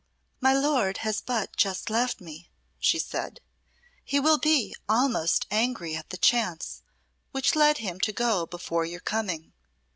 "My 0.39 0.51
lord 0.51 0.97
has 1.05 1.21
but 1.21 1.55
just 1.55 1.87
left 1.91 2.19
me," 2.21 2.49
she 2.79 2.97
said. 2.97 3.39
"He 4.03 4.19
will 4.19 4.39
be 4.39 4.75
almost 4.89 5.45
angry 5.51 5.95
at 5.95 6.09
the 6.09 6.17
chance 6.17 6.81
which 7.31 7.55
led 7.55 7.77
him 7.77 7.99
to 7.99 8.11
go 8.11 8.47
before 8.47 8.83
your 8.83 8.99
coming. 9.01 9.53